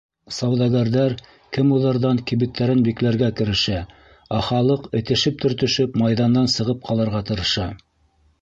[0.35, 1.13] Сауҙагәрҙәр
[1.57, 3.83] кемуҙарҙан кибеттәрен бикләргә керешә,
[4.39, 7.73] ә халыҡ этешеп-төртөшөп майҙандан сығып ҡалырға тырыша.